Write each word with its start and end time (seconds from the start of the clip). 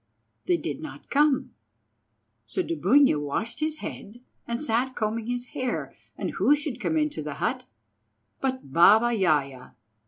They 0.47 0.57
did 0.57 0.81
not 0.81 1.11
come, 1.11 1.53
so 2.47 2.63
Dubunia 2.63 3.19
washed 3.19 3.59
his 3.59 3.81
head 3.85 4.19
and 4.47 4.59
sat 4.59 4.95
combing 4.95 5.27
his 5.27 5.49
hair, 5.49 5.95
and 6.17 6.31
who 6.31 6.55
should 6.55 6.81
come 6.81 6.97
into 6.97 7.21
the 7.21 7.35
hut 7.35 7.67
but 8.39 8.73
Baba 8.73 9.11
Yaja. 9.15 9.75